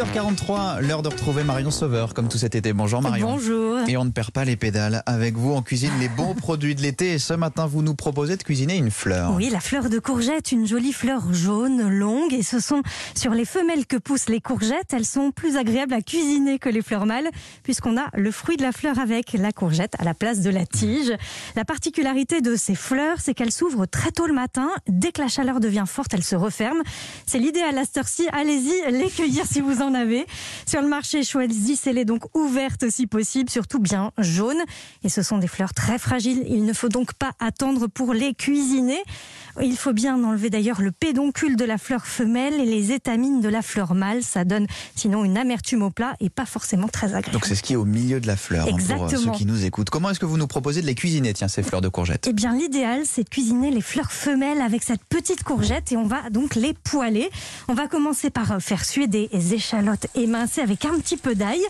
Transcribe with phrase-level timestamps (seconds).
[0.00, 2.72] 8h43, l'heure de retrouver Marion Sauveur, comme tout cet été.
[2.72, 3.32] Bonjour Marion.
[3.32, 3.80] Bonjour.
[3.86, 5.02] Et on ne perd pas les pédales.
[5.04, 7.12] Avec vous, on cuisine les bons produits de l'été.
[7.12, 9.34] Et ce matin, vous nous proposez de cuisiner une fleur.
[9.34, 12.32] Oui, la fleur de courgette, une jolie fleur jaune, longue.
[12.32, 12.80] Et ce sont
[13.14, 14.94] sur les femelles que poussent les courgettes.
[14.94, 17.28] Elles sont plus agréables à cuisiner que les fleurs mâles,
[17.62, 20.64] puisqu'on a le fruit de la fleur avec la courgette à la place de la
[20.64, 21.12] tige.
[21.56, 24.70] La particularité de ces fleurs, c'est qu'elles s'ouvrent très tôt le matin.
[24.88, 26.82] Dès que la chaleur devient forte, elles se referment.
[27.26, 28.28] C'est l'idéal à cette heure-ci.
[28.32, 29.89] Allez-y, les cueillir si vous en
[30.66, 34.62] Sur le marché, choisissez-les donc ouvertes si possible, surtout bien jaunes.
[35.04, 36.44] Et ce sont des fleurs très fragiles.
[36.48, 39.02] Il ne faut donc pas attendre pour les cuisiner.
[39.62, 43.48] Il faut bien enlever d'ailleurs le pédoncule de la fleur femelle et les étamines de
[43.48, 44.22] la fleur mâle.
[44.22, 47.32] Ça donne sinon une amertume au plat et pas forcément très agréable.
[47.32, 49.32] Donc c'est ce qui est au milieu de la fleur hein, pour euh, ceux Exactement.
[49.32, 49.90] qui nous écoutent.
[49.90, 52.32] Comment est-ce que vous nous proposez de les cuisiner, tiens, ces fleurs de courgettes Eh
[52.32, 56.30] bien, l'idéal, c'est de cuisiner les fleurs femelles avec cette petite courgette et on va
[56.30, 57.28] donc les poêler.
[57.68, 61.60] On va commencer par euh, faire suer des échalotes émincées avec un petit peu d'ail.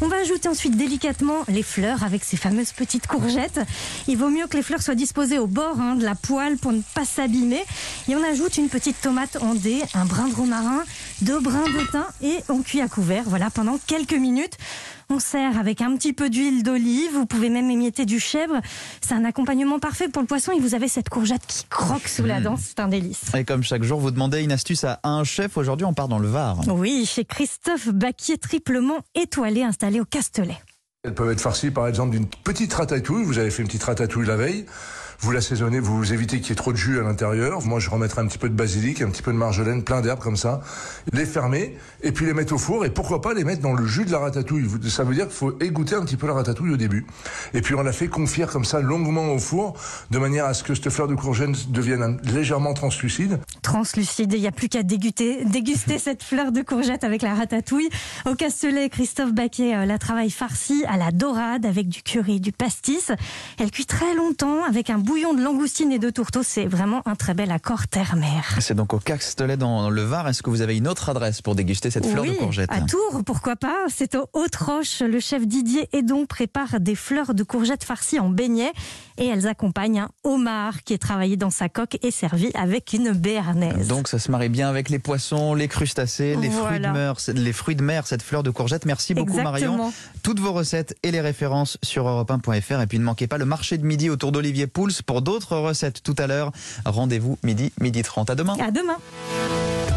[0.00, 3.60] On va ajouter ensuite délicatement les fleurs avec ces fameuses petites courgettes.
[4.08, 6.72] Il vaut mieux que les fleurs soient disposées au bord hein, de la poêle pour
[6.72, 7.04] ne pas
[8.08, 10.84] Et on ajoute une petite tomate en dés, un brin de romarin,
[11.22, 13.24] deux brins de thym et on cuit à couvert.
[13.26, 14.58] Voilà, pendant quelques minutes.
[15.10, 17.12] On sert avec un petit peu d'huile d'olive.
[17.12, 18.60] Vous pouvez même émietter du chèvre.
[19.00, 22.24] C'est un accompagnement parfait pour le poisson et vous avez cette courgette qui croque sous
[22.24, 22.56] la dent.
[22.58, 23.34] C'est un délice.
[23.34, 25.56] Et comme chaque jour, vous demandez une astuce à un chef.
[25.56, 26.60] Aujourd'hui, on part dans le Var.
[26.68, 30.58] Oui, chez Christophe Baquier, triplement étoilé, installé au Castellet.
[31.04, 33.24] Elles peuvent être farcies par exemple d'une petite ratatouille.
[33.24, 34.64] Vous avez fait une petite ratatouille la veille.
[35.20, 37.64] Vous l'assaisonnez, vous évitez qu'il y ait trop de jus à l'intérieur.
[37.64, 40.20] Moi, je remettrai un petit peu de basilic, un petit peu de marjolaine, plein d'herbes
[40.20, 40.60] comme ça.
[41.12, 42.84] Les fermer et puis les mettre au four.
[42.84, 44.68] Et pourquoi pas les mettre dans le jus de la ratatouille.
[44.88, 47.06] Ça veut dire qu'il faut égoutter un petit peu la ratatouille au début.
[47.52, 49.76] Et puis on la fait confire comme ça longuement au four,
[50.10, 53.40] de manière à ce que cette fleur de courgette devienne légèrement translucide.
[53.62, 57.88] Translucide, il n'y a plus qu'à déguster, déguster cette fleur de courgette avec la ratatouille.
[58.26, 62.52] Au Castellet, Christophe Baquet euh, la travaille farcie à la dorade avec du curry, du
[62.52, 63.12] pastis.
[63.58, 66.42] Elle cuit très longtemps avec un bouillon de langoustine et de tourteau.
[66.42, 68.56] C'est vraiment un très bel accord terre-mer.
[68.60, 70.26] C'est donc au Castelet dans le Var.
[70.28, 72.80] Est-ce que vous avez une autre adresse pour déguster cette fleur oui, de courgette à
[72.80, 75.00] Tours, pourquoi pas C'est au Haute-Roche.
[75.00, 78.72] Le chef Didier Edon prépare des fleurs de courgettes farcies en beignets
[79.18, 83.12] et elles accompagnent un homard qui est travaillé dans sa coque et servi avec une
[83.12, 83.88] béarnaise.
[83.88, 87.52] Donc ça se marie bien avec les poissons, les crustacés, les fruits de mer, les
[87.52, 88.86] fruits de mer, cette fleur de courgette.
[88.86, 89.76] Merci beaucoup Exactement.
[89.76, 89.92] Marion.
[90.22, 93.76] Toutes vos recettes et les références sur europe1.fr et puis ne manquez pas le marché
[93.76, 96.52] de midi autour d'Olivier Pouls pour d'autres recettes tout à l'heure.
[96.84, 98.56] Rendez-vous midi midi 30 à demain.
[98.60, 98.98] À demain.